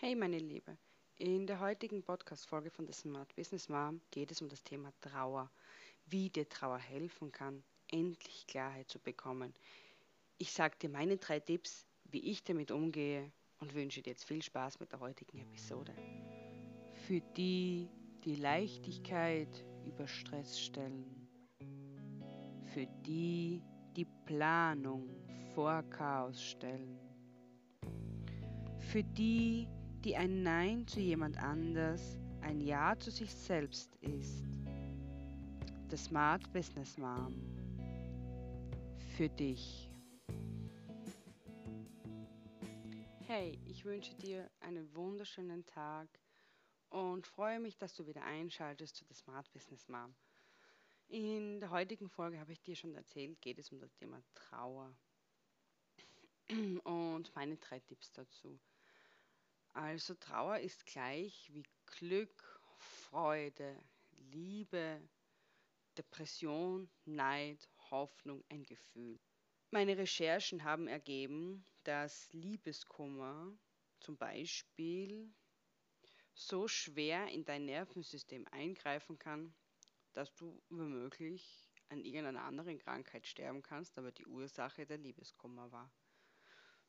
Hey 0.00 0.14
meine 0.14 0.38
Liebe, 0.38 0.78
in 1.16 1.48
der 1.48 1.58
heutigen 1.58 2.04
Podcast-Folge 2.04 2.70
von 2.70 2.86
The 2.86 2.92
Smart 2.92 3.34
Business 3.34 3.68
Mom 3.68 4.00
geht 4.12 4.30
es 4.30 4.40
um 4.40 4.48
das 4.48 4.62
Thema 4.62 4.92
Trauer, 5.00 5.50
wie 6.06 6.30
dir 6.30 6.48
Trauer 6.48 6.78
helfen 6.78 7.32
kann, 7.32 7.64
endlich 7.90 8.46
Klarheit 8.46 8.88
zu 8.88 9.00
bekommen. 9.00 9.52
Ich 10.38 10.52
sage 10.52 10.76
dir 10.80 10.88
meine 10.88 11.16
drei 11.16 11.40
Tipps, 11.40 11.84
wie 12.04 12.30
ich 12.30 12.44
damit 12.44 12.70
umgehe 12.70 13.32
und 13.58 13.74
wünsche 13.74 14.00
dir 14.00 14.10
jetzt 14.10 14.22
viel 14.22 14.40
Spaß 14.40 14.78
mit 14.78 14.92
der 14.92 15.00
heutigen 15.00 15.38
Episode. 15.38 15.92
Für 17.08 17.20
die, 17.36 17.88
die 18.22 18.36
Leichtigkeit 18.36 19.64
über 19.84 20.06
Stress 20.06 20.60
stellen, 20.60 21.28
für 22.72 22.86
die, 23.04 23.64
die 23.96 24.06
Planung 24.26 25.10
vor 25.56 25.82
Chaos 25.90 26.40
stellen, 26.40 27.00
für 28.78 29.02
die, 29.02 29.66
die 30.08 30.16
ein 30.16 30.42
Nein 30.42 30.86
zu 30.86 31.00
jemand 31.00 31.36
anders 31.36 32.16
ein 32.40 32.62
Ja 32.62 32.98
zu 32.98 33.10
sich 33.10 33.30
selbst 33.30 33.94
ist. 33.96 34.42
The 35.90 35.98
Smart 35.98 36.50
Business 36.50 36.96
Mom. 36.96 37.34
Für 39.18 39.28
dich. 39.28 39.90
Hey, 43.26 43.60
ich 43.66 43.84
wünsche 43.84 44.14
dir 44.14 44.50
einen 44.60 44.94
wunderschönen 44.94 45.66
Tag 45.66 46.08
und 46.88 47.26
freue 47.26 47.60
mich, 47.60 47.76
dass 47.76 47.92
du 47.92 48.06
wieder 48.06 48.24
einschaltest 48.24 48.96
zu 48.96 49.04
The 49.04 49.14
Smart 49.14 49.52
Business 49.52 49.86
Mom. 49.88 50.14
In 51.08 51.60
der 51.60 51.68
heutigen 51.68 52.08
Folge 52.08 52.40
habe 52.40 52.52
ich 52.52 52.62
dir 52.62 52.76
schon 52.76 52.94
erzählt, 52.94 53.42
geht 53.42 53.58
es 53.58 53.70
um 53.72 53.78
das 53.78 53.94
Thema 53.94 54.22
Trauer 54.32 54.96
und 56.84 57.30
meine 57.34 57.58
drei 57.58 57.80
Tipps 57.80 58.10
dazu. 58.12 58.58
Also 59.78 60.14
Trauer 60.14 60.58
ist 60.58 60.86
gleich 60.86 61.48
wie 61.52 61.62
Glück, 61.86 62.60
Freude, 62.78 63.80
Liebe, 64.32 65.00
Depression, 65.96 66.90
Neid, 67.04 67.68
Hoffnung, 67.88 68.42
ein 68.48 68.64
Gefühl. 68.64 69.20
Meine 69.70 69.96
Recherchen 69.96 70.64
haben 70.64 70.88
ergeben, 70.88 71.64
dass 71.84 72.32
Liebeskummer 72.32 73.56
zum 74.00 74.16
Beispiel 74.16 75.32
so 76.34 76.66
schwer 76.66 77.28
in 77.28 77.44
dein 77.44 77.64
Nervensystem 77.64 78.48
eingreifen 78.50 79.16
kann, 79.16 79.54
dass 80.12 80.34
du 80.34 80.60
womöglich 80.70 81.70
an 81.88 82.04
irgendeiner 82.04 82.42
anderen 82.42 82.80
Krankheit 82.80 83.28
sterben 83.28 83.62
kannst, 83.62 83.96
aber 83.96 84.10
die 84.10 84.26
Ursache 84.26 84.86
der 84.86 84.98
Liebeskummer 84.98 85.70
war. 85.70 85.88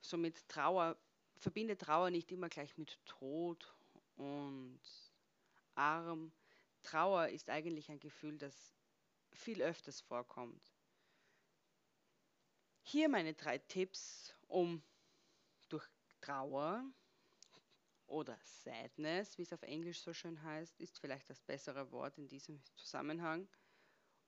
Somit 0.02 0.50
Trauer 0.50 0.98
verbinde 1.40 1.78
Trauer 1.78 2.10
nicht 2.10 2.32
immer 2.32 2.50
gleich 2.50 2.78
mit 2.78 3.00
Tod 3.06 3.74
und 4.16 4.80
arm. 5.76 6.32
Trauer 6.84 7.30
ist 7.30 7.50
eigentlich 7.50 7.90
ein 7.90 8.00
Gefühl, 8.00 8.38
das 8.38 8.76
viel 9.32 9.62
öfters 9.62 10.02
vorkommt. 10.02 10.74
Hier 12.82 13.10
meine 13.10 13.34
drei 13.34 13.58
Tipps, 13.58 14.34
um 14.48 14.84
durch 15.70 15.86
Trauer 16.22 16.84
oder 18.08 18.38
Sadness, 18.44 19.38
wie 19.38 19.44
es 19.44 19.54
auf 19.54 19.62
Englisch 19.62 20.02
so 20.02 20.14
schön 20.14 20.42
heißt, 20.42 20.80
ist 20.80 21.00
vielleicht 21.00 21.30
das 21.30 21.42
bessere 21.42 21.92
Wort 21.92 22.18
in 22.18 22.28
diesem 22.28 22.62
Zusammenhang, 22.76 23.48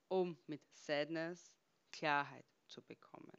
um 0.07 0.37
mit 0.47 0.61
Sadness 0.73 1.51
Klarheit 1.91 2.45
zu 2.67 2.81
bekommen. 2.83 3.37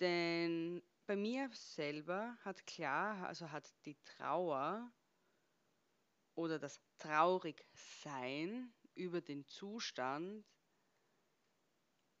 Denn 0.00 0.82
bei 1.06 1.16
mir 1.16 1.50
selber 1.52 2.36
hat 2.44 2.66
klar, 2.66 3.26
also 3.26 3.50
hat 3.50 3.72
die 3.84 3.96
Trauer 4.04 4.90
oder 6.34 6.58
das 6.58 6.80
Traurigsein 6.98 8.72
über 8.94 9.20
den 9.20 9.46
Zustand 9.46 10.44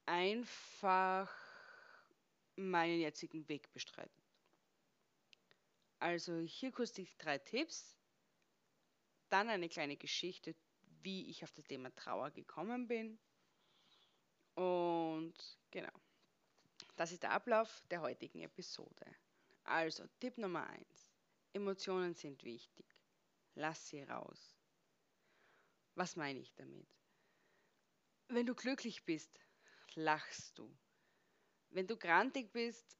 einfach 0.06 1.34
meinen 2.56 3.00
jetzigen 3.00 3.48
Weg 3.48 3.72
bestreiten. 3.72 4.22
Also 5.98 6.38
hier 6.40 6.70
kurz 6.70 6.92
die 6.92 7.08
drei 7.18 7.38
Tipps, 7.38 7.96
dann 9.30 9.48
eine 9.48 9.68
kleine 9.68 9.96
Geschichte, 9.96 10.54
wie 11.02 11.30
ich 11.30 11.42
auf 11.42 11.52
das 11.52 11.64
Thema 11.64 11.94
Trauer 11.94 12.30
gekommen 12.30 12.86
bin 12.86 13.18
und. 14.54 15.34
Das 16.96 17.10
ist 17.10 17.22
der 17.22 17.32
Ablauf 17.32 17.82
der 17.90 18.02
heutigen 18.02 18.40
Episode. 18.40 19.04
Also, 19.64 20.06
Tipp 20.20 20.38
Nummer 20.38 20.66
1. 20.68 21.10
Emotionen 21.52 22.14
sind 22.14 22.44
wichtig. 22.44 22.86
Lass 23.54 23.88
sie 23.88 24.02
raus. 24.02 24.54
Was 25.94 26.16
meine 26.16 26.38
ich 26.38 26.54
damit? 26.54 26.88
Wenn 28.28 28.46
du 28.46 28.54
glücklich 28.54 29.04
bist, 29.04 29.40
lachst 29.94 30.58
du. 30.58 30.76
Wenn 31.70 31.86
du 31.86 31.96
grantig 31.96 32.52
bist 32.52 32.98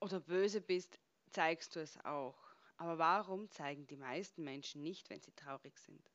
oder 0.00 0.20
böse 0.20 0.60
bist, 0.60 1.00
zeigst 1.30 1.74
du 1.74 1.80
es 1.80 1.98
auch. 2.04 2.38
Aber 2.76 2.98
warum 2.98 3.50
zeigen 3.50 3.86
die 3.88 3.96
meisten 3.96 4.44
Menschen 4.44 4.82
nicht, 4.82 5.10
wenn 5.10 5.20
sie 5.20 5.32
traurig 5.32 5.76
sind? 5.78 6.08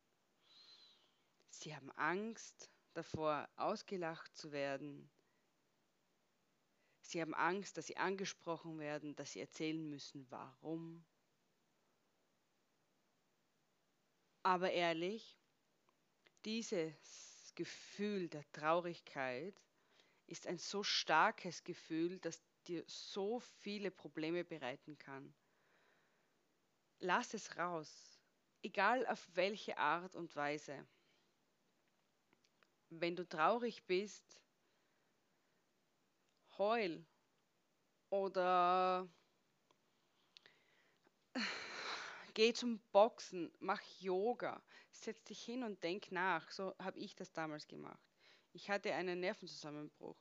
Sie 1.49 1.75
haben 1.75 1.91
Angst 1.91 2.69
davor, 2.93 3.49
ausgelacht 3.57 4.35
zu 4.35 4.51
werden, 4.51 5.09
Sie 7.03 7.21
haben 7.21 7.33
Angst, 7.33 7.77
dass 7.77 7.87
sie 7.87 7.97
angesprochen 7.97 8.79
werden, 8.79 9.15
dass 9.15 9.33
sie 9.33 9.41
erzählen 9.41 9.87
müssen, 9.89 10.25
warum. 10.31 11.05
Aber 14.41 14.71
ehrlich, 14.71 15.37
dieses 16.45 17.51
Gefühl 17.55 18.29
der 18.29 18.49
Traurigkeit 18.53 19.61
ist 20.27 20.47
ein 20.47 20.57
so 20.57 20.81
starkes 20.81 21.63
Gefühl, 21.63 22.19
das 22.19 22.41
dir 22.67 22.83
so 22.87 23.39
viele 23.39 23.91
Probleme 23.91 24.45
bereiten 24.45 24.97
kann. 24.97 25.33
Lass 26.99 27.33
es 27.33 27.57
raus, 27.57 28.17
egal 28.61 29.05
auf 29.07 29.27
welche 29.35 29.77
Art 29.77 30.15
und 30.15 30.33
Weise. 30.37 30.87
Wenn 32.89 33.17
du 33.17 33.27
traurig 33.27 33.83
bist, 33.85 34.42
heul 36.57 37.05
oder 38.09 39.07
geh 42.33 42.53
zum 42.53 42.79
Boxen, 42.91 43.51
mach 43.59 43.81
Yoga, 43.99 44.61
setz 44.91 45.23
dich 45.23 45.43
hin 45.43 45.63
und 45.63 45.83
denk 45.83 46.11
nach. 46.11 46.49
So 46.51 46.75
habe 46.79 46.99
ich 46.99 47.15
das 47.15 47.31
damals 47.31 47.67
gemacht. 47.67 48.03
Ich 48.51 48.69
hatte 48.69 48.93
einen 48.93 49.19
Nervenzusammenbruch. 49.19 50.17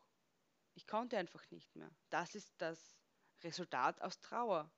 Ich 0.75 0.87
konnte 0.87 1.19
einfach 1.19 1.50
nicht 1.50 1.75
mehr. 1.76 1.91
Das 2.09 2.34
ist 2.34 2.54
das 2.59 2.97
Resultat 3.43 4.00
aus 4.00 4.20
Trauer, 4.20 4.70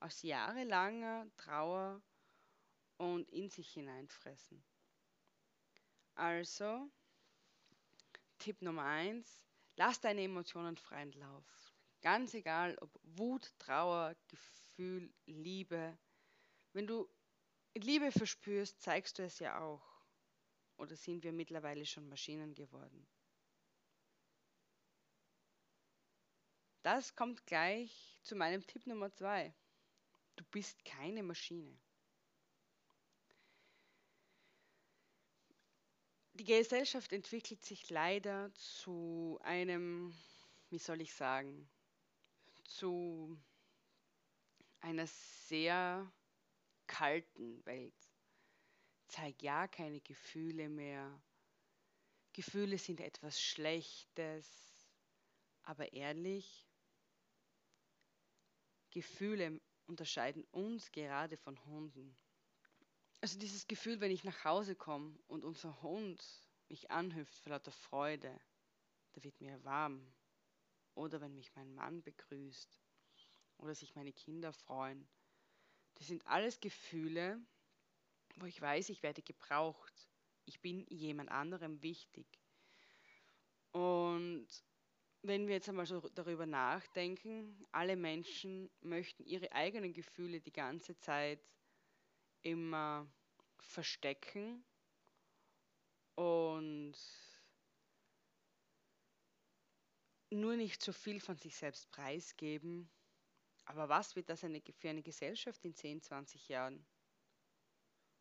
aus 0.00 0.22
jahrelanger 0.22 1.26
Trauer 1.36 2.02
und 2.96 3.28
in 3.30 3.50
sich 3.50 3.72
hineinfressen. 3.72 4.64
Also, 6.14 6.90
Tipp 8.38 8.62
Nummer 8.62 8.84
eins, 8.84 9.44
Lass 9.76 10.00
deine 10.00 10.22
Emotionen 10.22 10.76
freien 10.76 11.12
Lauf. 11.12 11.74
Ganz 12.00 12.34
egal, 12.34 12.76
ob 12.80 12.90
Wut, 13.02 13.52
Trauer, 13.58 14.14
Gefühl, 14.28 15.12
Liebe. 15.26 15.98
Wenn 16.72 16.86
du 16.86 17.08
Liebe 17.74 18.12
verspürst, 18.12 18.80
zeigst 18.80 19.18
du 19.18 19.24
es 19.24 19.38
ja 19.38 19.60
auch. 19.60 19.82
Oder 20.76 20.96
sind 20.96 21.24
wir 21.24 21.32
mittlerweile 21.32 21.86
schon 21.86 22.08
Maschinen 22.08 22.54
geworden? 22.54 23.06
Das 26.82 27.16
kommt 27.16 27.46
gleich 27.46 28.20
zu 28.22 28.36
meinem 28.36 28.66
Tipp 28.66 28.86
Nummer 28.86 29.10
zwei. 29.12 29.54
Du 30.36 30.44
bist 30.50 30.84
keine 30.84 31.22
Maschine. 31.22 31.80
Die 36.34 36.44
Gesellschaft 36.44 37.12
entwickelt 37.12 37.64
sich 37.64 37.90
leider 37.90 38.52
zu 38.54 39.38
einem, 39.42 40.12
wie 40.70 40.78
soll 40.78 41.00
ich 41.00 41.14
sagen, 41.14 41.68
zu 42.64 43.38
einer 44.80 45.06
sehr 45.06 46.12
kalten 46.86 47.64
Welt. 47.66 47.94
Zeig 49.06 49.42
ja 49.42 49.68
keine 49.68 50.00
Gefühle 50.00 50.68
mehr. 50.68 51.22
Gefühle 52.32 52.78
sind 52.78 53.00
etwas 53.00 53.40
Schlechtes. 53.40 54.48
Aber 55.62 55.92
ehrlich, 55.92 56.68
Gefühle 58.90 59.60
unterscheiden 59.86 60.44
uns 60.50 60.90
gerade 60.90 61.36
von 61.36 61.64
Hunden. 61.64 62.16
Also 63.24 63.38
dieses 63.38 63.66
Gefühl, 63.66 64.02
wenn 64.02 64.10
ich 64.10 64.22
nach 64.24 64.44
Hause 64.44 64.74
komme 64.74 65.18
und 65.28 65.44
unser 65.44 65.80
Hund 65.80 66.22
mich 66.68 66.90
anhüpft 66.90 67.38
vor 67.38 67.52
lauter 67.52 67.72
Freude, 67.72 68.38
da 69.14 69.24
wird 69.24 69.40
mir 69.40 69.64
warm. 69.64 70.12
Oder 70.94 71.22
wenn 71.22 71.34
mich 71.34 71.54
mein 71.54 71.74
Mann 71.74 72.02
begrüßt 72.02 72.78
oder 73.56 73.74
sich 73.74 73.94
meine 73.94 74.12
Kinder 74.12 74.52
freuen, 74.52 75.08
Das 75.94 76.08
sind 76.08 76.26
alles 76.26 76.60
Gefühle, 76.60 77.40
wo 78.36 78.44
ich 78.44 78.60
weiß, 78.60 78.90
ich 78.90 79.02
werde 79.02 79.22
gebraucht. 79.22 80.10
Ich 80.44 80.60
bin 80.60 80.84
jemand 80.90 81.30
anderem 81.30 81.82
wichtig. 81.82 82.26
Und 83.72 84.48
wenn 85.22 85.46
wir 85.46 85.54
jetzt 85.54 85.70
einmal 85.70 85.86
so 85.86 86.00
darüber 86.10 86.44
nachdenken, 86.44 87.66
alle 87.72 87.96
Menschen 87.96 88.70
möchten 88.82 89.24
ihre 89.24 89.50
eigenen 89.52 89.94
Gefühle 89.94 90.42
die 90.42 90.52
ganze 90.52 90.98
Zeit 90.98 91.40
immer 92.42 93.08
verstecken 93.62 94.64
und 96.14 96.94
nur 100.30 100.56
nicht 100.56 100.82
so 100.82 100.92
viel 100.92 101.20
von 101.20 101.36
sich 101.38 101.56
selbst 101.56 101.90
preisgeben. 101.90 102.90
Aber 103.66 103.88
was 103.88 104.14
wird 104.16 104.28
das 104.28 104.40
für 104.40 104.88
eine 104.88 105.02
Gesellschaft 105.02 105.64
in 105.64 105.74
10, 105.74 106.02
20 106.02 106.48
Jahren? 106.48 106.86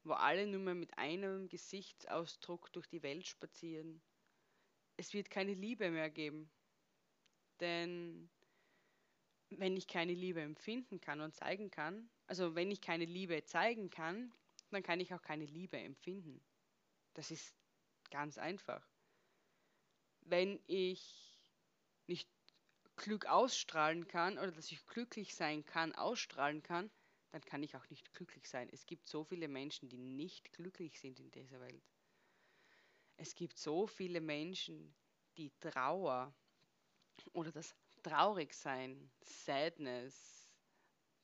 Wo 0.04 0.14
alle 0.14 0.48
nur 0.48 0.60
mehr 0.60 0.76
mit 0.76 0.98
einem 0.98 1.50
Gesichtsausdruck 1.50 2.72
durch 2.72 2.88
die 2.88 3.04
Welt 3.04 3.28
spazieren. 3.28 4.02
Es 4.98 5.14
wird 5.14 5.30
keine 5.30 5.54
Liebe 5.54 5.90
mehr 5.92 6.10
geben. 6.10 6.52
Denn 7.60 8.30
wenn 9.50 9.78
ich 9.78 9.88
keine 9.88 10.14
Liebe 10.14 10.42
empfinden 10.42 11.00
kann 11.00 11.22
und 11.22 11.36
zeigen 11.36 11.72
kann, 11.72 12.10
also 12.28 12.56
wenn 12.56 12.72
ich 12.72 12.82
keine 12.82 13.06
Liebe 13.06 13.44
zeigen 13.44 13.90
kann, 13.90 14.34
dann 14.74 14.84
kann 14.84 15.00
ich 15.00 15.14
auch 15.14 15.22
keine 15.22 15.46
Liebe 15.46 15.78
empfinden. 15.78 16.44
Das 17.14 17.32
ist 17.32 17.56
ganz 18.10 18.38
einfach. 18.38 18.88
Wenn 20.22 20.60
ich 20.68 21.40
nicht 22.08 22.30
Glück 22.96 23.26
ausstrahlen 23.26 24.08
kann 24.08 24.38
oder 24.38 24.52
dass 24.52 24.72
ich 24.72 24.86
glücklich 24.86 25.36
sein 25.36 25.66
kann, 25.66 25.94
ausstrahlen 25.96 26.62
kann, 26.64 26.92
dann 27.32 27.42
kann 27.42 27.64
ich 27.64 27.76
auch 27.76 27.90
nicht 27.90 28.14
glücklich 28.14 28.48
sein. 28.48 28.70
Es 28.72 28.86
gibt 28.86 29.08
so 29.08 29.24
viele 29.24 29.48
Menschen, 29.48 29.90
die 29.90 29.98
nicht 29.98 30.52
glücklich 30.54 31.00
sind 31.00 31.20
in 31.20 31.32
dieser 31.32 31.60
Welt. 31.60 31.84
Es 33.18 33.36
gibt 33.36 33.58
so 33.58 33.88
viele 33.88 34.22
Menschen, 34.22 34.94
die 35.38 35.52
Trauer 35.60 36.34
oder 37.34 37.52
das 37.52 37.76
Traurigsein, 38.04 39.10
Sadness, 39.22 40.50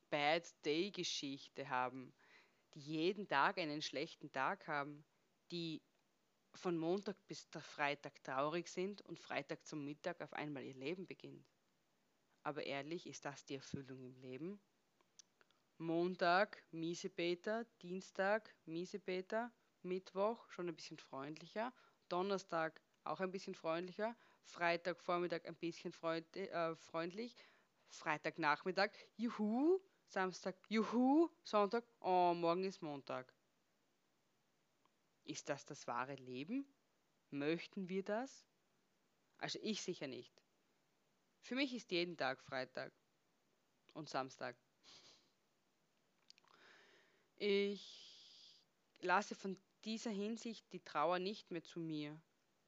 Bad 0.10 0.48
Day 0.66 0.92
Geschichte 0.92 1.70
haben, 1.70 2.14
die 2.74 2.82
jeden 2.82 3.28
Tag 3.28 3.58
einen 3.58 3.82
schlechten 3.82 4.32
Tag 4.32 4.68
haben, 4.68 5.04
die 5.52 5.82
von 6.56 6.78
Montag 6.78 7.16
bis 7.28 7.48
Freitag 7.60 8.24
traurig 8.24 8.68
sind 8.68 9.02
und 9.02 9.20
Freitag 9.20 9.66
zum 9.66 9.86
Mittag 9.86 10.22
auf 10.22 10.34
einmal 10.34 10.64
ihr 10.64 10.76
Leben 10.76 11.08
beginnt. 11.08 11.48
Aber 12.44 12.64
ehrlich, 12.64 13.08
ist 13.08 13.26
das 13.26 13.46
die 13.46 13.56
Erfüllung 13.56 14.04
im 14.04 14.16
Leben? 14.16 14.60
Montag 15.78 16.62
Miesepeter, 16.72 17.66
Dienstag 17.82 18.54
Miesepeter, 18.66 19.52
Mittwoch 19.82 20.50
schon 20.50 20.68
ein 20.68 20.76
bisschen 20.76 20.98
freundlicher, 20.98 21.74
Donnerstag 22.10 22.82
auch 23.04 23.22
ein 23.22 23.32
bisschen 23.32 23.56
freundlicher, 23.56 24.16
Freitag 24.44 25.02
Vormittag 25.02 25.48
ein 25.48 25.56
bisschen 25.56 25.94
freund, 25.94 26.36
äh, 26.36 26.76
freundlich, 26.76 27.36
Freitagnachmittag, 27.90 28.92
juhu, 29.16 29.80
Samstag, 30.10 30.56
juhu, 30.70 31.30
Sonntag, 31.44 31.84
oh, 32.00 32.34
morgen 32.34 32.64
ist 32.64 32.82
Montag. 32.82 33.32
Ist 35.24 35.48
das 35.50 35.66
das 35.66 35.86
wahre 35.86 36.16
Leben? 36.16 36.66
Möchten 37.30 37.88
wir 37.90 38.04
das? 38.04 38.48
Also 39.38 39.60
ich 39.62 39.84
sicher 39.84 40.08
nicht. 40.08 40.34
Für 41.42 41.54
mich 41.54 41.76
ist 41.76 41.92
jeden 41.92 42.18
Tag 42.18 42.42
Freitag 42.42 42.92
und 43.94 44.10
Samstag. 44.10 44.56
Ich 47.36 48.60
lasse 49.02 49.36
von 49.36 49.62
dieser 49.86 50.10
Hinsicht 50.10 50.74
die 50.74 50.84
Trauer 50.84 51.20
nicht 51.20 51.52
mehr 51.52 51.64
zu 51.64 51.80
mir, 51.80 52.20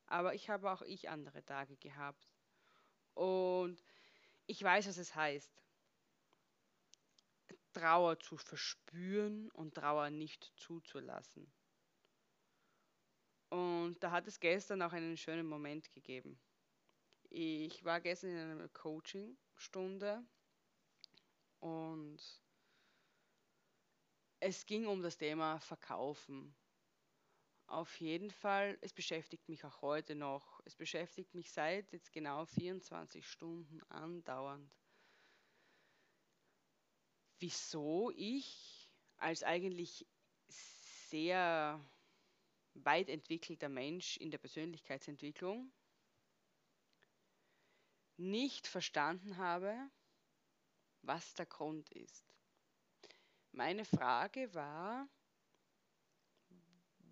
aber 0.05 0.35
ich 0.35 0.51
habe 0.51 0.71
auch 0.71 0.83
ich 0.83 1.09
andere 1.09 1.43
Tage 1.43 1.75
gehabt. 1.77 2.23
Und 3.15 3.83
ich 4.45 4.61
weiß, 4.61 4.87
was 4.87 4.97
es 4.97 5.15
heißt, 5.15 5.51
Trauer 7.73 8.19
zu 8.19 8.37
verspüren 8.37 9.49
und 9.51 9.75
Trauer 9.75 10.09
nicht 10.09 10.51
zuzulassen. 10.57 11.51
Und 13.49 13.97
da 13.99 14.11
hat 14.11 14.27
es 14.27 14.39
gestern 14.39 14.81
auch 14.81 14.93
einen 14.93 15.17
schönen 15.17 15.47
Moment 15.47 15.91
gegeben. 15.91 16.39
Ich 17.29 17.83
war 17.83 17.99
gestern 17.99 18.31
in 18.31 18.37
einer 18.37 18.69
Coaching-Stunde 18.69 20.23
und 21.59 22.19
es 24.39 24.65
ging 24.65 24.87
um 24.87 25.01
das 25.01 25.17
Thema 25.17 25.59
Verkaufen. 25.59 26.55
Auf 27.67 28.01
jeden 28.01 28.31
Fall, 28.31 28.77
es 28.81 28.91
beschäftigt 28.91 29.47
mich 29.47 29.63
auch 29.63 29.81
heute 29.81 30.15
noch. 30.15 30.59
Es 30.65 30.75
beschäftigt 30.75 31.33
mich 31.35 31.51
seit 31.51 31.91
jetzt 31.93 32.11
genau 32.11 32.45
24 32.45 33.25
Stunden 33.25 33.81
andauernd. 33.83 34.80
Wieso 37.41 38.11
ich 38.15 38.87
als 39.17 39.41
eigentlich 39.41 40.05
sehr 41.09 41.83
weit 42.75 43.09
entwickelter 43.09 43.67
Mensch 43.67 44.17
in 44.17 44.29
der 44.29 44.37
Persönlichkeitsentwicklung 44.37 45.71
nicht 48.17 48.67
verstanden 48.67 49.37
habe, 49.37 49.75
was 51.01 51.33
der 51.33 51.47
Grund 51.47 51.89
ist. 51.89 52.31
Meine 53.51 53.85
Frage 53.85 54.53
war, 54.53 55.09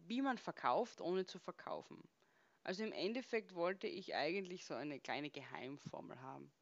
wie 0.06 0.22
man 0.22 0.38
verkauft, 0.38 1.02
ohne 1.02 1.26
zu 1.26 1.40
verkaufen. 1.40 2.08
Also 2.64 2.84
im 2.84 2.92
Endeffekt 2.92 3.56
wollte 3.56 3.88
ich 3.88 4.14
eigentlich 4.14 4.64
so 4.66 4.76
eine 4.76 5.00
kleine 5.00 5.32
Geheimformel 5.32 6.22
haben. 6.22 6.54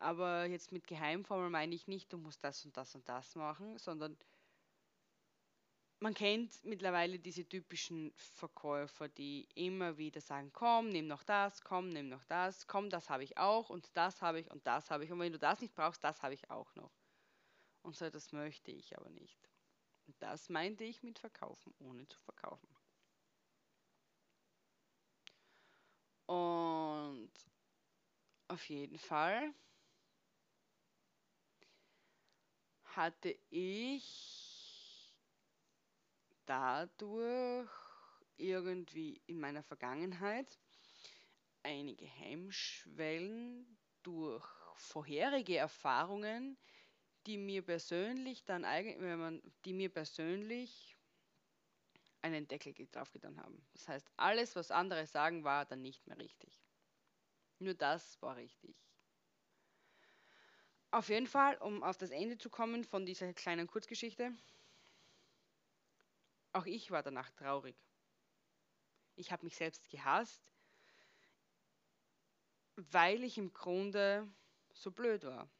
Aber 0.00 0.46
jetzt 0.46 0.72
mit 0.72 0.86
Geheimformel 0.86 1.50
meine 1.50 1.74
ich 1.74 1.86
nicht, 1.86 2.10
du 2.12 2.16
musst 2.16 2.42
das 2.42 2.64
und 2.64 2.74
das 2.76 2.94
und 2.94 3.06
das 3.08 3.34
machen, 3.36 3.78
sondern 3.78 4.16
man 6.00 6.14
kennt 6.14 6.64
mittlerweile 6.64 7.18
diese 7.18 7.46
typischen 7.46 8.10
Verkäufer, 8.16 9.08
die 9.10 9.46
immer 9.54 9.98
wieder 9.98 10.22
sagen, 10.22 10.50
komm, 10.54 10.88
nimm 10.88 11.06
noch 11.06 11.22
das, 11.22 11.62
komm, 11.62 11.90
nimm 11.90 12.08
noch 12.08 12.24
das, 12.24 12.66
komm, 12.66 12.88
das 12.88 13.10
habe 13.10 13.24
ich 13.24 13.36
auch 13.36 13.68
und 13.68 13.94
das 13.94 14.22
habe 14.22 14.40
ich 14.40 14.50
und 14.50 14.66
das 14.66 14.90
habe 14.90 15.04
ich. 15.04 15.12
Und 15.12 15.18
wenn 15.20 15.32
du 15.32 15.38
das 15.38 15.60
nicht 15.60 15.74
brauchst, 15.74 16.02
das 16.02 16.22
habe 16.22 16.32
ich 16.32 16.50
auch 16.50 16.74
noch. 16.76 16.92
Und 17.82 17.94
so 17.94 18.08
das 18.08 18.32
möchte 18.32 18.70
ich 18.70 18.96
aber 18.96 19.10
nicht. 19.10 19.50
Und 20.06 20.16
das 20.22 20.48
meinte 20.48 20.84
ich 20.84 21.02
mit 21.02 21.18
verkaufen, 21.18 21.74
ohne 21.78 22.08
zu 22.08 22.18
verkaufen. 22.20 22.68
Und 26.26 27.30
auf 28.48 28.66
jeden 28.70 28.98
Fall 28.98 29.52
hatte 33.00 33.34
ich 33.48 35.16
dadurch 36.44 37.70
irgendwie 38.36 39.22
in 39.26 39.40
meiner 39.40 39.62
Vergangenheit 39.62 40.60
einige 41.62 42.04
Hemmschwellen 42.04 43.78
durch 44.02 44.46
vorherige 44.76 45.56
Erfahrungen, 45.56 46.58
die 47.26 47.38
mir 47.38 47.62
persönlich 47.62 48.44
dann 48.44 48.66
eigentlich, 48.66 49.00
wenn 49.00 49.18
man, 49.18 49.42
die 49.64 49.72
mir 49.72 49.88
persönlich 49.88 50.94
einen 52.20 52.46
Deckel 52.48 52.74
draufgetan 52.92 53.40
haben. 53.40 53.66
Das 53.72 53.88
heißt, 53.88 54.10
alles, 54.18 54.56
was 54.56 54.70
andere 54.70 55.06
sagen, 55.06 55.42
war 55.42 55.64
dann 55.64 55.80
nicht 55.80 56.06
mehr 56.06 56.18
richtig. 56.18 56.62
Nur 57.60 57.72
das 57.72 58.20
war 58.20 58.36
richtig. 58.36 58.76
Auf 60.92 61.08
jeden 61.08 61.26
Fall, 61.26 61.56
um 61.58 61.82
auf 61.82 61.96
das 61.98 62.10
Ende 62.10 62.38
zu 62.38 62.50
kommen 62.50 62.84
von 62.84 63.06
dieser 63.06 63.32
kleinen 63.32 63.66
Kurzgeschichte, 63.68 64.32
auch 66.52 66.66
ich 66.66 66.90
war 66.90 67.02
danach 67.02 67.30
traurig. 67.30 67.76
Ich 69.14 69.30
habe 69.30 69.44
mich 69.44 69.56
selbst 69.56 69.88
gehasst, 69.88 70.52
weil 72.76 73.22
ich 73.22 73.38
im 73.38 73.52
Grunde 73.52 74.34
so 74.72 74.90
blöd 74.90 75.24
war. 75.24 75.50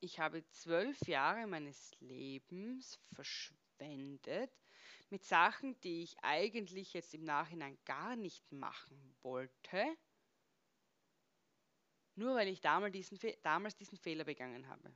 Ich 0.00 0.18
habe 0.20 0.46
zwölf 0.48 1.06
Jahre 1.06 1.46
meines 1.46 1.92
Lebens 2.00 2.98
verschwendet 3.12 4.52
mit 5.10 5.24
Sachen, 5.24 5.78
die 5.80 6.02
ich 6.02 6.16
eigentlich 6.22 6.94
jetzt 6.94 7.14
im 7.14 7.24
Nachhinein 7.24 7.78
gar 7.84 8.16
nicht 8.16 8.50
machen 8.52 9.16
wollte, 9.22 9.96
nur 12.18 12.34
weil 12.34 12.48
ich 12.48 12.60
damals 12.60 12.92
diesen, 12.92 13.18
damals 13.42 13.76
diesen 13.76 13.96
Fehler 13.96 14.24
begangen 14.24 14.68
habe. 14.68 14.92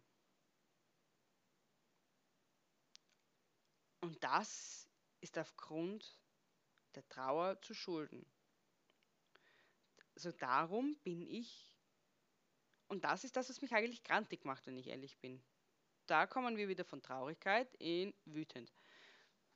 Und 4.01 4.23
das 4.25 4.89
ist 5.21 5.39
aufgrund 5.39 6.19
der 6.97 7.09
Trauer 7.09 7.61
zu 7.63 7.75
schulden. 7.75 8.27
Also 10.17 10.33
darum 10.33 10.97
bin 11.05 11.23
ich, 11.23 11.73
und 12.89 13.05
das 13.05 13.23
ist 13.25 13.37
das, 13.37 13.49
was 13.49 13.63
mich 13.63 13.73
eigentlich 13.73 14.03
grantig 14.03 14.45
macht, 14.45 14.67
wenn 14.67 14.77
ich 14.77 14.89
ehrlich 14.89 15.17
bin. 15.19 15.43
da 16.07 16.27
kommen 16.27 16.57
wir 16.57 16.69
wieder 16.69 16.85
von 16.85 17.01
Traurigkeit 17.01 17.73
in 17.77 18.13
wütend. 18.25 18.73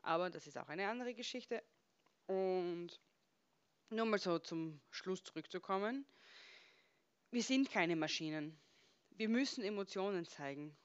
Aber 0.02 0.30
das 0.30 0.46
ist 0.46 0.56
auch 0.56 0.68
eine 0.68 0.88
andere 0.88 1.14
Geschichte. 1.14 1.62
Und 2.26 3.00
nur 3.90 4.06
mal 4.06 4.18
so 4.18 4.38
zum 4.38 4.80
Schluss 4.90 5.25
zurückzukommen. 5.25 6.06
Wir 7.30 7.42
sind 7.42 7.71
keine 7.71 7.97
Maschinen. 7.97 8.59
Wir 9.11 9.28
müssen 9.28 9.64
Emotionen 9.64 10.26
zeigen. 10.26 10.76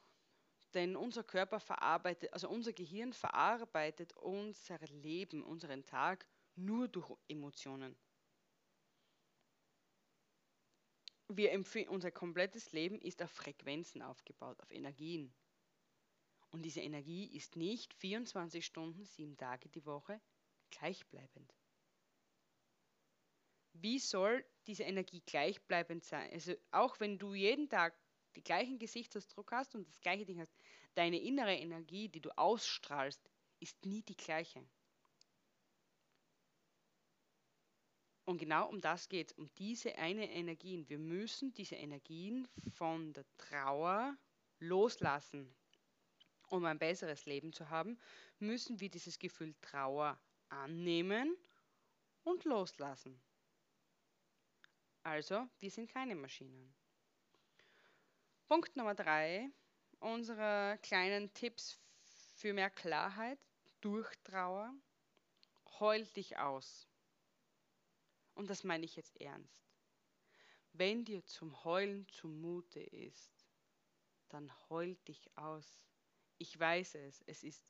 Denn 0.74 0.95
unser 0.95 1.24
Körper 1.24 1.60
verarbeitet, 1.60 2.31
also 2.33 2.50
unser 2.50 2.71
Gehirn 2.71 3.13
verarbeitet 3.13 4.13
unser 4.13 4.79
Leben, 4.88 5.43
unseren 5.43 5.86
Tag 5.86 6.25
nur 6.55 6.88
durch 6.88 7.12
Emotionen. 7.27 7.98
Wir 11.27 11.53
unser 11.89 12.12
komplettes 12.12 12.71
Leben 12.71 13.00
ist 13.00 13.21
auf 13.21 13.31
Frequenzen 13.31 14.01
aufgebaut, 14.01 14.60
auf 14.62 14.71
Energien. 14.71 15.33
Und 16.51 16.63
diese 16.63 16.81
Energie 16.81 17.25
ist 17.25 17.55
nicht 17.55 17.93
24 17.93 18.65
Stunden, 18.65 19.05
sieben 19.05 19.38
Tage 19.38 19.69
die 19.69 19.86
Woche 19.86 20.19
gleichbleibend. 20.69 21.53
Wie 23.74 24.00
soll 24.00 24.46
diese 24.68 24.84
Energie 24.84 25.22
gleichbleibend 25.25 26.04
sein? 26.04 26.30
Also 26.32 26.54
auch 26.72 27.00
wenn 27.00 27.18
du 27.18 27.34
jeden 27.34 27.70
Tag 27.70 27.96
den 28.36 28.44
gleichen 28.44 28.80
Gesichtsausdruck 28.80 29.51
hast 29.51 29.75
und 29.75 29.88
das 29.88 30.00
gleiche 30.01 30.25
Ding 30.25 30.40
hast, 30.40 30.54
deine 30.96 31.20
innere 31.20 31.56
Energie, 31.56 32.10
die 32.10 32.22
du 32.22 32.30
ausstrahlst, 32.38 33.22
ist 33.60 33.86
nie 33.86 34.01
die 34.04 34.16
gleiche. 34.16 34.63
Und 38.25 38.38
genau 38.38 38.70
um 38.70 38.80
das 38.80 39.10
geht 39.10 39.32
es, 39.32 39.38
um 39.38 39.50
diese 39.56 39.98
eine 39.98 40.30
Energien. 40.32 40.88
Wir 40.88 41.00
müssen 41.00 41.54
diese 41.54 41.75
Energien 41.75 42.48
von 42.74 43.13
der 43.13 43.25
Trauer 43.38 44.16
loslassen. 44.60 45.54
Um 46.50 46.66
ein 46.66 46.80
besseres 46.80 47.25
Leben 47.25 47.51
zu 47.54 47.70
haben, 47.70 47.98
müssen 48.40 48.80
wir 48.80 48.90
dieses 48.90 49.18
Gefühl 49.18 49.56
Trauer 49.62 50.20
annehmen 50.50 51.36
und 52.24 52.44
loslassen. 52.44 53.22
Also, 55.03 55.48
wir 55.60 55.72
sind 55.72 55.89
keine 55.89 56.15
Maschinen. 56.15 56.75
Punkt 58.48 58.75
Nummer 58.75 58.93
drei 58.93 59.50
unserer 60.00 60.77
kleinen 60.77 61.34
Tipps 61.34 61.79
für 62.36 62.53
mehr 62.53 62.70
Klarheit 62.70 63.39
durch 63.81 64.12
Trauer. 64.24 64.74
Heul 65.79 66.05
dich 66.05 66.38
aus. 66.38 66.88
Und 68.36 68.50
das 68.50 68.63
meine 68.63 68.86
ich 68.86 68.96
jetzt 68.96 69.20
ernst. 69.20 69.63
Wenn 70.74 71.03
dir 71.03 71.25
zum 71.25 71.63
Heulen 71.63 72.08
zumute 72.08 72.79
ist, 72.79 73.46
dann 74.29 74.51
heul 74.70 74.96
dich 75.08 75.36
aus. 75.36 75.81
Ich 76.38 76.58
weiß 76.58 76.96
es, 76.96 77.22
es 77.25 77.43
ist 77.43 77.65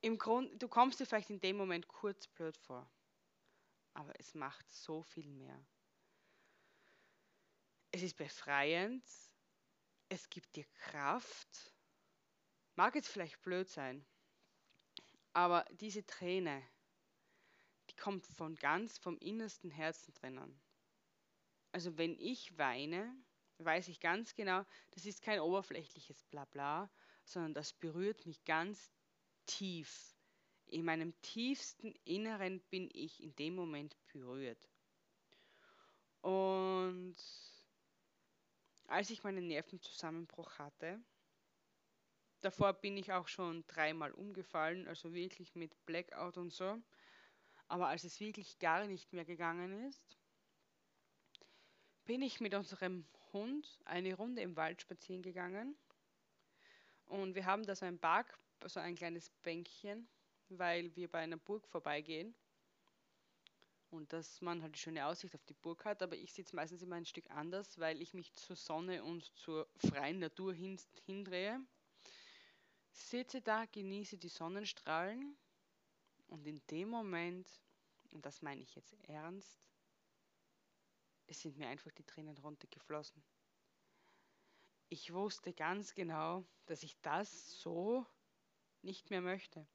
im 0.00 0.18
Grund, 0.18 0.62
du 0.62 0.68
kommst 0.68 1.00
dir 1.00 1.06
vielleicht 1.06 1.30
in 1.30 1.40
dem 1.40 1.56
Moment 1.56 1.88
kurz 1.88 2.28
blöd 2.28 2.56
vor, 2.56 2.88
aber 3.94 4.12
es 4.20 4.34
macht 4.34 4.70
so 4.70 5.02
viel 5.02 5.28
mehr. 5.28 5.64
Es 7.96 8.02
ist 8.02 8.18
befreiend, 8.18 9.02
es 10.10 10.28
gibt 10.28 10.54
dir 10.54 10.66
Kraft. 10.74 11.74
Mag 12.74 12.94
jetzt 12.94 13.08
vielleicht 13.08 13.40
blöd 13.40 13.70
sein, 13.70 14.04
aber 15.32 15.64
diese 15.80 16.04
Träne, 16.04 16.62
die 17.88 17.96
kommt 17.96 18.26
von 18.26 18.54
ganz 18.56 18.98
vom 18.98 19.16
innersten 19.16 19.70
Herzen 19.70 20.12
drinnen. 20.12 20.60
Also 21.72 21.96
wenn 21.96 22.18
ich 22.20 22.58
weine, 22.58 23.16
weiß 23.60 23.88
ich 23.88 23.98
ganz 23.98 24.34
genau, 24.34 24.66
das 24.90 25.06
ist 25.06 25.22
kein 25.22 25.40
oberflächliches 25.40 26.22
Blabla, 26.24 26.90
sondern 27.24 27.54
das 27.54 27.72
berührt 27.72 28.26
mich 28.26 28.44
ganz 28.44 28.92
tief. 29.46 30.14
In 30.66 30.84
meinem 30.84 31.18
tiefsten 31.22 31.94
Inneren 32.04 32.60
bin 32.68 32.90
ich 32.92 33.22
in 33.22 33.34
dem 33.36 33.54
Moment 33.54 33.96
berührt. 34.12 34.68
Und 36.20 37.16
als 38.88 39.10
ich 39.10 39.22
meinen 39.24 39.46
Nervenzusammenbruch 39.46 40.58
hatte, 40.58 41.00
davor 42.40 42.72
bin 42.72 42.96
ich 42.96 43.12
auch 43.12 43.28
schon 43.28 43.66
dreimal 43.66 44.12
umgefallen, 44.12 44.86
also 44.86 45.12
wirklich 45.12 45.54
mit 45.54 45.86
Blackout 45.86 46.36
und 46.36 46.52
so. 46.52 46.80
Aber 47.68 47.88
als 47.88 48.04
es 48.04 48.20
wirklich 48.20 48.58
gar 48.58 48.86
nicht 48.86 49.12
mehr 49.12 49.24
gegangen 49.24 49.88
ist, 49.88 50.16
bin 52.04 52.22
ich 52.22 52.40
mit 52.40 52.54
unserem 52.54 53.06
Hund 53.32 53.80
eine 53.84 54.14
Runde 54.14 54.42
im 54.42 54.56
Wald 54.56 54.80
spazieren 54.80 55.22
gegangen. 55.22 55.76
Und 57.06 57.34
wir 57.34 57.46
haben 57.46 57.64
da 57.64 57.74
so 57.74 57.86
ein 57.86 57.98
Park, 57.98 58.38
so 58.64 58.80
ein 58.80 58.94
kleines 58.94 59.30
Bänkchen, 59.42 60.08
weil 60.48 60.94
wir 60.94 61.10
bei 61.10 61.20
einer 61.20 61.36
Burg 61.36 61.66
vorbeigehen 61.66 62.34
und 63.90 64.12
dass 64.12 64.40
man 64.40 64.62
halt 64.62 64.72
eine 64.72 64.78
schöne 64.78 65.06
Aussicht 65.06 65.34
auf 65.34 65.44
die 65.44 65.54
Burg 65.54 65.84
hat, 65.84 66.02
aber 66.02 66.16
ich 66.16 66.32
sitze 66.32 66.56
meistens 66.56 66.82
immer 66.82 66.96
ein 66.96 67.06
Stück 67.06 67.30
anders, 67.30 67.78
weil 67.78 68.00
ich 68.02 68.14
mich 68.14 68.32
zur 68.34 68.56
Sonne 68.56 69.04
und 69.04 69.24
zur 69.36 69.68
freien 69.76 70.18
Natur 70.18 70.52
hin, 70.52 70.78
hindrehe. 71.04 71.60
Sitze 72.90 73.42
da, 73.42 73.66
genieße 73.66 74.18
die 74.18 74.28
Sonnenstrahlen 74.28 75.36
und 76.28 76.46
in 76.46 76.60
dem 76.68 76.88
Moment, 76.88 77.48
und 78.10 78.24
das 78.24 78.42
meine 78.42 78.62
ich 78.62 78.74
jetzt 78.74 78.94
ernst, 79.04 79.68
es 81.26 81.40
sind 81.40 81.56
mir 81.56 81.68
einfach 81.68 81.90
die 81.92 82.04
Tränen 82.04 82.36
runtergeflossen. 82.38 83.22
Ich 84.88 85.12
wusste 85.12 85.52
ganz 85.52 85.94
genau, 85.94 86.44
dass 86.66 86.82
ich 86.82 86.96
das 87.00 87.60
so 87.60 88.06
nicht 88.82 89.10
mehr 89.10 89.20
möchte. 89.20 89.66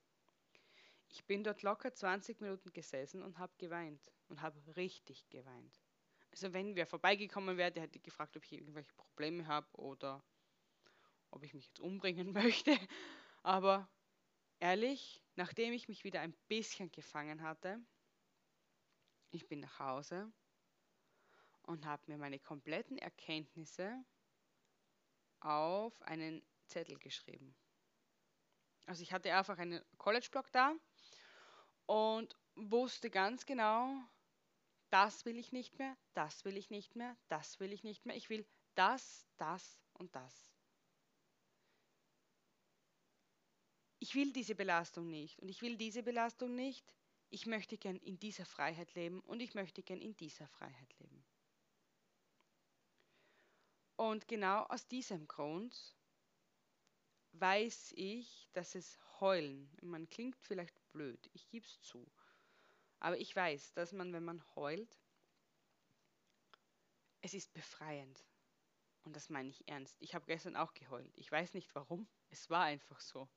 Ich 1.13 1.25
bin 1.25 1.43
dort 1.43 1.61
locker 1.61 1.93
20 1.93 2.39
Minuten 2.39 2.71
gesessen 2.71 3.21
und 3.21 3.37
habe 3.37 3.51
geweint 3.57 4.09
und 4.29 4.41
habe 4.41 4.57
richtig 4.77 5.29
geweint. 5.29 5.81
Also 6.31 6.53
wenn 6.53 6.75
wer 6.77 6.87
vorbeigekommen 6.87 7.57
wäre, 7.57 7.71
der 7.71 7.83
hätte 7.83 7.99
gefragt, 7.99 8.37
ob 8.37 8.45
ich 8.45 8.53
irgendwelche 8.53 8.93
Probleme 8.93 9.45
habe 9.45 9.67
oder 9.77 10.23
ob 11.29 11.43
ich 11.43 11.53
mich 11.53 11.65
jetzt 11.65 11.81
umbringen 11.81 12.31
möchte. 12.33 12.77
Aber 13.43 13.89
ehrlich, 14.59 15.21
nachdem 15.35 15.73
ich 15.73 15.89
mich 15.89 16.05
wieder 16.05 16.21
ein 16.21 16.33
bisschen 16.47 16.89
gefangen 16.91 17.41
hatte, 17.41 17.77
ich 19.31 19.49
bin 19.49 19.59
nach 19.59 19.79
Hause 19.79 20.31
und 21.63 21.85
habe 21.85 22.03
mir 22.07 22.17
meine 22.17 22.39
kompletten 22.39 22.97
Erkenntnisse 22.97 24.01
auf 25.41 26.01
einen 26.03 26.41
Zettel 26.67 26.97
geschrieben. 26.99 27.53
Also 28.85 29.03
ich 29.03 29.11
hatte 29.11 29.33
einfach 29.35 29.57
einen 29.57 29.83
College-Blog 29.97 30.49
da 30.53 30.73
und 31.91 32.37
wusste 32.55 33.09
ganz 33.09 33.45
genau, 33.45 33.93
das 34.91 35.25
will 35.25 35.37
ich 35.37 35.51
nicht 35.51 35.77
mehr, 35.77 35.97
das 36.13 36.45
will 36.45 36.55
ich 36.55 36.69
nicht 36.69 36.95
mehr, 36.95 37.17
das 37.27 37.59
will 37.59 37.73
ich 37.73 37.83
nicht 37.83 38.05
mehr. 38.05 38.15
Ich 38.15 38.29
will 38.29 38.45
das, 38.75 39.27
das 39.35 39.81
und 39.91 40.15
das. 40.15 40.53
Ich 43.99 44.15
will 44.15 44.31
diese 44.31 44.55
Belastung 44.55 45.09
nicht 45.09 45.37
und 45.39 45.49
ich 45.49 45.61
will 45.61 45.75
diese 45.75 46.01
Belastung 46.01 46.55
nicht. 46.55 46.95
Ich 47.29 47.45
möchte 47.45 47.77
gern 47.77 47.97
in 47.97 48.17
dieser 48.17 48.45
Freiheit 48.45 48.93
leben 48.95 49.19
und 49.21 49.41
ich 49.41 49.53
möchte 49.53 49.83
gern 49.83 49.99
in 49.99 50.15
dieser 50.15 50.47
Freiheit 50.47 50.97
leben. 50.99 51.25
Und 53.97 54.29
genau 54.29 54.63
aus 54.63 54.87
diesem 54.87 55.27
Grund 55.27 55.93
weiß 57.33 57.93
ich, 57.95 58.49
dass 58.53 58.75
es 58.75 58.99
Heulen, 59.19 59.69
man 59.81 60.09
klingt 60.09 60.37
vielleicht 60.37 60.75
blöd, 60.91 61.29
ich 61.33 61.47
gebe 61.49 61.65
es 61.65 61.81
zu, 61.81 62.05
aber 62.99 63.17
ich 63.17 63.35
weiß, 63.35 63.73
dass 63.73 63.93
man, 63.93 64.13
wenn 64.13 64.25
man 64.25 64.43
heult, 64.55 64.99
es 67.21 67.33
ist 67.33 67.53
befreiend. 67.53 68.23
Und 69.03 69.15
das 69.15 69.29
meine 69.29 69.49
ich 69.49 69.67
ernst. 69.67 69.95
Ich 69.99 70.13
habe 70.13 70.25
gestern 70.25 70.55
auch 70.55 70.73
geheult. 70.73 71.11
Ich 71.17 71.31
weiß 71.31 71.53
nicht 71.53 71.73
warum. 71.73 72.07
Es 72.29 72.49
war 72.49 72.65
einfach 72.65 72.99
so. 72.99 73.27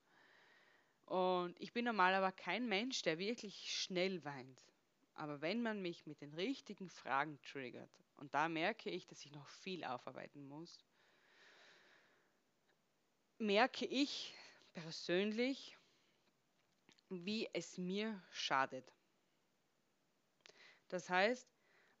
Und 1.05 1.59
ich 1.59 1.73
bin 1.73 1.85
normal 1.85 2.13
aber 2.13 2.31
kein 2.31 2.67
Mensch, 2.67 3.01
der 3.01 3.17
wirklich 3.17 3.71
schnell 3.71 4.23
weint. 4.23 4.65
Aber 5.13 5.41
wenn 5.41 5.61
man 5.61 5.81
mich 5.81 6.05
mit 6.05 6.21
den 6.21 6.33
richtigen 6.33 6.89
Fragen 6.89 7.39
triggert, 7.41 7.89
und 8.17 8.33
da 8.33 8.49
merke 8.49 8.89
ich, 8.89 9.07
dass 9.07 9.25
ich 9.25 9.31
noch 9.31 9.47
viel 9.47 9.83
aufarbeiten 9.83 10.47
muss, 10.47 10.77
merke 13.37 13.85
ich 13.85 14.33
persönlich, 14.73 15.77
wie 17.09 17.49
es 17.53 17.77
mir 17.77 18.21
schadet. 18.31 18.93
Das 20.89 21.09
heißt, 21.09 21.47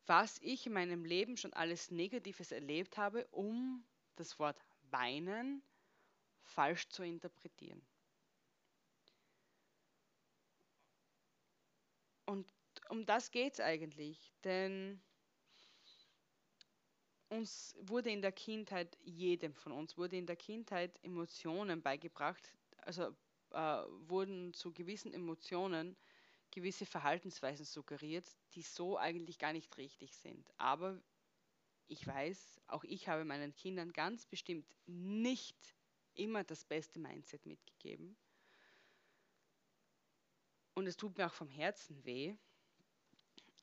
was 0.07 0.37
ich 0.41 0.65
in 0.67 0.73
meinem 0.73 1.03
Leben 1.03 1.37
schon 1.37 1.53
alles 1.53 1.91
Negatives 1.91 2.51
erlebt 2.51 2.97
habe, 2.97 3.25
um 3.27 3.83
das 4.15 4.37
Wort 4.39 4.57
weinen 4.91 5.63
falsch 6.43 6.87
zu 6.89 7.03
interpretieren. 7.03 7.85
Und 12.25 12.51
um 12.89 13.05
das 13.05 13.31
geht 13.31 13.53
es 13.53 13.59
eigentlich, 13.59 14.31
denn 14.43 15.01
uns 17.29 17.75
wurde 17.81 18.11
in 18.11 18.21
der 18.21 18.31
Kindheit, 18.31 18.97
jedem 19.03 19.53
von 19.53 19.71
uns 19.71 19.97
wurde 19.97 20.17
in 20.17 20.25
der 20.25 20.35
Kindheit 20.35 20.97
Emotionen 21.03 21.81
beigebracht, 21.81 22.53
also 22.77 23.15
äh, 23.51 23.83
wurden 24.07 24.53
zu 24.53 24.71
gewissen 24.73 25.13
Emotionen 25.13 25.95
gewisse 26.51 26.85
Verhaltensweisen 26.85 27.65
suggeriert, 27.65 28.25
die 28.53 28.61
so 28.61 28.97
eigentlich 28.97 29.39
gar 29.39 29.53
nicht 29.53 29.75
richtig 29.77 30.15
sind. 30.15 30.49
Aber 30.57 31.01
ich 31.87 32.05
weiß, 32.07 32.61
auch 32.67 32.83
ich 32.83 33.07
habe 33.07 33.25
meinen 33.25 33.53
Kindern 33.55 33.91
ganz 33.91 34.25
bestimmt 34.25 34.65
nicht 34.85 35.75
immer 36.13 36.43
das 36.43 36.63
beste 36.63 36.99
Mindset 36.99 37.45
mitgegeben. 37.45 38.15
Und 40.75 40.87
es 40.87 40.97
tut 40.97 41.17
mir 41.17 41.27
auch 41.27 41.33
vom 41.33 41.49
Herzen 41.49 42.03
weh, 42.05 42.35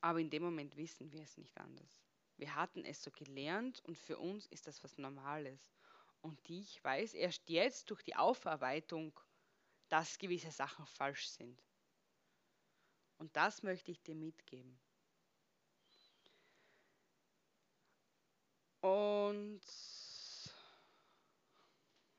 aber 0.01 0.19
in 0.19 0.29
dem 0.29 0.43
Moment 0.43 0.75
wissen 0.77 1.11
wir 1.11 1.21
es 1.21 1.37
nicht 1.37 1.57
anders. 1.57 2.02
Wir 2.37 2.55
hatten 2.55 2.83
es 2.85 3.01
so 3.03 3.11
gelernt 3.11 3.81
und 3.85 3.97
für 3.97 4.17
uns 4.17 4.47
ist 4.47 4.67
das 4.67 4.83
was 4.83 4.97
Normales. 4.97 5.73
Und 6.21 6.39
ich 6.49 6.83
weiß 6.83 7.13
erst 7.13 7.49
jetzt 7.49 7.89
durch 7.89 8.01
die 8.01 8.15
Aufarbeitung, 8.15 9.19
dass 9.89 10.17
gewisse 10.17 10.51
Sachen 10.51 10.85
falsch 10.85 11.27
sind. 11.27 11.61
Und 13.17 13.35
das 13.35 13.63
möchte 13.63 13.91
ich 13.91 14.01
dir 14.01 14.15
mitgeben. 14.15 14.79
Und 18.81 19.61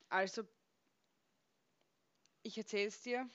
also, 0.09 0.45
ich 2.43 2.57
erzähle 2.57 2.87
es 2.87 3.01
dir, 3.03 3.29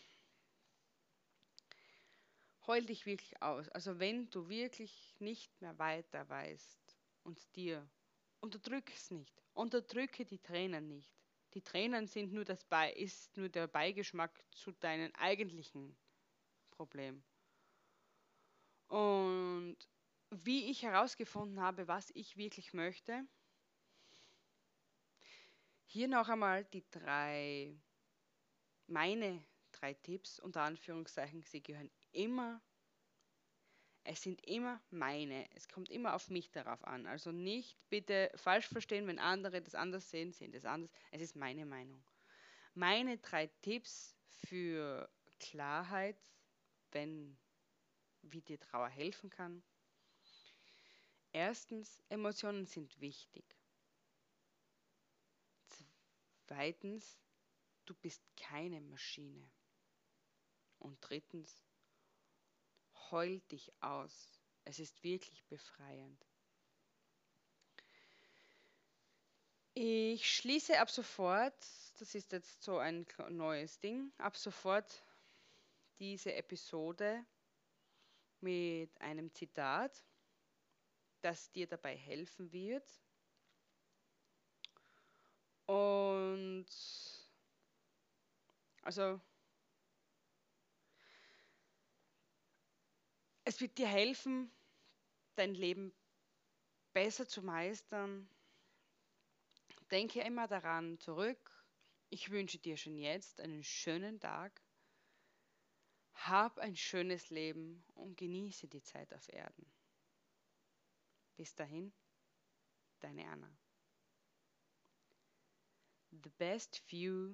heul 2.69 2.85
dich 2.85 3.07
wirklich 3.07 3.41
aus. 3.41 3.67
Also 3.69 3.99
wenn 3.99 4.29
du 4.29 4.47
wirklich 4.47 5.15
nicht 5.19 5.59
mehr 5.59 5.77
weiter 5.79 6.29
weißt 6.29 6.95
und 7.23 7.55
dir, 7.55 7.89
unterdrück 8.41 8.91
es 8.93 9.09
nicht, 9.09 9.41
unterdrücke 9.53 10.23
die 10.23 10.37
Tränen 10.37 10.87
nicht. 10.87 11.11
Die 11.55 11.63
Tränen 11.63 12.05
sind 12.05 12.31
nur 12.31 12.45
das 12.45 12.63
Be 12.63 12.91
ist 12.95 13.35
nur 13.35 13.49
der 13.49 13.67
Beigeschmack 13.67 14.43
zu 14.51 14.71
deinem 14.71 15.11
eigentlichen 15.15 15.97
Problem. 16.69 17.23
Und 18.87 19.77
wie 20.29 20.69
ich 20.69 20.83
herausgefunden 20.83 21.59
habe, 21.59 21.87
was 21.87 22.11
ich 22.11 22.37
wirklich 22.37 22.73
möchte, 22.73 23.27
hier 25.85 26.07
noch 26.07 26.29
einmal 26.29 26.65
die 26.65 26.85
drei, 26.91 27.75
meine 28.85 29.43
drei 29.71 29.95
Tipps, 29.95 30.39
unter 30.39 30.61
Anführungszeichen, 30.61 31.41
sie 31.41 31.63
gehören 31.63 31.89
immer, 32.11 32.61
es 34.03 34.23
sind 34.23 34.43
immer 34.45 34.81
meine. 34.89 35.47
Es 35.55 35.67
kommt 35.67 35.89
immer 35.89 36.15
auf 36.15 36.29
mich 36.29 36.51
darauf 36.51 36.83
an. 36.85 37.05
Also 37.05 37.31
nicht 37.31 37.77
bitte 37.89 38.31
falsch 38.35 38.67
verstehen, 38.67 39.07
wenn 39.07 39.19
andere 39.19 39.61
das 39.61 39.75
anders 39.75 40.09
sehen, 40.09 40.31
sehen 40.33 40.51
das 40.51 40.65
anders. 40.65 40.91
Es 41.11 41.21
ist 41.21 41.35
meine 41.35 41.65
Meinung. 41.65 42.03
Meine 42.73 43.17
drei 43.17 43.47
Tipps 43.61 44.15
für 44.47 45.09
Klarheit, 45.39 46.17
wenn, 46.91 47.37
wie 48.21 48.41
dir 48.41 48.59
Trauer 48.59 48.89
helfen 48.89 49.29
kann. 49.29 49.63
Erstens, 51.31 52.01
Emotionen 52.09 52.65
sind 52.65 52.99
wichtig. 52.99 53.45
Zweitens, 56.47 57.19
du 57.85 57.93
bist 57.93 58.23
keine 58.35 58.81
Maschine. 58.81 59.47
Und 60.79 60.97
drittens, 61.01 61.68
heul 63.11 63.39
dich 63.51 63.71
aus. 63.81 64.39
Es 64.65 64.79
ist 64.79 65.03
wirklich 65.03 65.43
befreiend. 65.45 66.25
Ich 69.73 70.35
schließe 70.35 70.79
ab 70.79 70.89
sofort, 70.89 71.55
das 71.99 72.13
ist 72.15 72.31
jetzt 72.31 72.61
so 72.63 72.77
ein 72.79 73.05
neues 73.29 73.79
Ding, 73.79 74.11
ab 74.17 74.35
sofort 74.35 75.03
diese 75.99 76.33
Episode 76.33 77.25
mit 78.41 78.89
einem 79.01 79.33
Zitat, 79.33 80.03
das 81.21 81.51
dir 81.51 81.67
dabei 81.67 81.95
helfen 81.95 82.51
wird. 82.51 82.89
Und 85.65 86.65
also 88.81 89.21
Es 93.49 93.59
wird 93.61 93.79
dir 93.79 93.87
helfen, 93.87 94.51
dein 95.33 95.55
Leben 95.55 95.91
besser 96.93 97.27
zu 97.27 97.41
meistern. 97.41 98.29
Denke 99.89 100.21
immer 100.21 100.47
daran 100.47 100.99
zurück. 100.99 101.65
Ich 102.11 102.29
wünsche 102.29 102.59
dir 102.59 102.77
schon 102.77 102.95
jetzt 102.95 103.41
einen 103.41 103.63
schönen 103.63 104.19
Tag. 104.19 104.61
Hab 106.13 106.59
ein 106.59 106.75
schönes 106.75 107.31
Leben 107.31 107.83
und 107.95 108.17
genieße 108.17 108.67
die 108.67 108.83
Zeit 108.83 109.11
auf 109.15 109.27
Erden. 109.29 109.65
Bis 111.35 111.55
dahin, 111.55 111.91
deine 112.99 113.25
Anna. 113.25 113.57
The 116.11 116.29
best 116.37 116.83
view 116.87 117.33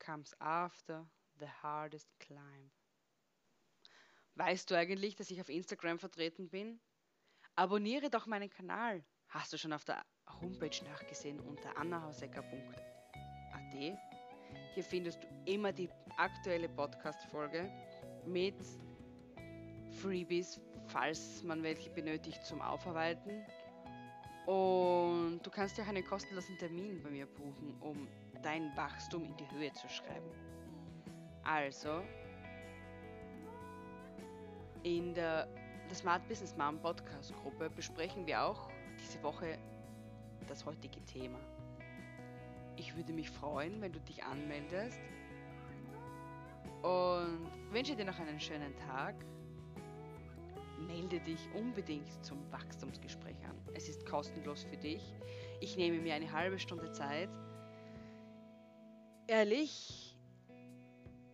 comes 0.00 0.34
after 0.40 1.08
the 1.38 1.46
hardest 1.62 2.10
climb. 2.18 2.72
Weißt 4.34 4.70
du 4.70 4.76
eigentlich, 4.76 5.16
dass 5.16 5.30
ich 5.30 5.40
auf 5.40 5.48
Instagram 5.48 5.98
vertreten 5.98 6.48
bin? 6.48 6.80
Abonniere 7.54 8.08
doch 8.08 8.26
meinen 8.26 8.48
Kanal. 8.48 9.04
Hast 9.28 9.52
du 9.52 9.58
schon 9.58 9.72
auf 9.72 9.84
der 9.84 10.02
Homepage 10.40 10.84
nachgesehen 10.84 11.40
unter 11.40 11.76
annahausecker.at? 11.76 12.82
Hier 13.74 14.84
findest 14.84 15.22
du 15.22 15.28
immer 15.44 15.72
die 15.72 15.88
aktuelle 16.16 16.68
Podcast-Folge 16.68 17.70
mit 18.26 18.54
Freebies, 20.00 20.60
falls 20.86 21.42
man 21.42 21.62
welche 21.62 21.90
benötigt 21.90 22.44
zum 22.44 22.62
Aufarbeiten. 22.62 23.44
Und 24.46 25.40
du 25.42 25.50
kannst 25.50 25.76
dir 25.76 25.82
auch 25.82 25.88
einen 25.88 26.04
kostenlosen 26.04 26.56
Termin 26.58 27.02
bei 27.02 27.10
mir 27.10 27.26
buchen, 27.26 27.76
um 27.80 28.08
dein 28.42 28.74
Wachstum 28.76 29.24
in 29.24 29.36
die 29.36 29.50
Höhe 29.50 29.72
zu 29.72 29.88
schreiben. 29.88 30.30
Also, 31.44 32.02
in 34.82 35.14
der, 35.14 35.46
der 35.88 35.96
Smart 35.96 36.26
Business 36.28 36.56
Mom 36.56 36.78
Podcast 36.80 37.32
Gruppe 37.42 37.70
besprechen 37.70 38.26
wir 38.26 38.42
auch 38.42 38.70
diese 38.98 39.22
Woche 39.22 39.58
das 40.48 40.64
heutige 40.64 41.02
Thema. 41.04 41.38
Ich 42.76 42.96
würde 42.96 43.12
mich 43.12 43.30
freuen, 43.30 43.80
wenn 43.80 43.92
du 43.92 44.00
dich 44.00 44.22
anmeldest 44.24 44.98
und 46.82 47.48
wünsche 47.70 47.94
dir 47.94 48.04
noch 48.04 48.18
einen 48.18 48.40
schönen 48.40 48.74
Tag. 48.76 49.14
Melde 50.78 51.20
dich 51.20 51.48
unbedingt 51.54 52.08
zum 52.24 52.38
Wachstumsgespräch 52.50 53.36
an. 53.48 53.56
Es 53.74 53.88
ist 53.88 54.04
kostenlos 54.04 54.64
für 54.64 54.76
dich. 54.76 55.14
Ich 55.60 55.76
nehme 55.76 55.98
mir 55.98 56.14
eine 56.14 56.32
halbe 56.32 56.58
Stunde 56.58 56.90
Zeit. 56.90 57.28
Ehrlich, 59.28 60.01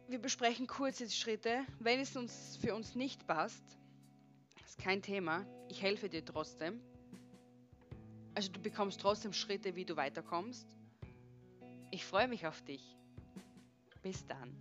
wir 0.09 0.19
besprechen 0.19 0.67
kurze 0.67 1.09
Schritte. 1.11 1.65
Wenn 1.81 2.01
es 2.01 2.17
uns 2.17 2.57
für 2.61 2.75
uns 2.75 2.95
nicht 2.95 3.27
passt, 3.27 3.63
ist 4.65 4.79
kein 4.79 5.03
Thema. 5.03 5.47
Ich 5.69 5.83
helfe 5.83 6.09
dir 6.09 6.25
trotzdem. 6.25 6.81
Also 8.35 8.51
du 8.51 8.61
bekommst 8.61 9.01
trotzdem 9.01 9.33
Schritte, 9.33 9.77
wie 9.77 9.85
du 9.85 9.97
weiterkommst. 9.97 10.67
Ich 11.91 12.05
freue 12.05 12.29
mich 12.29 12.47
auf 12.47 12.63
dich. 12.63 12.97
Bis 14.03 14.27
dann. 14.27 14.57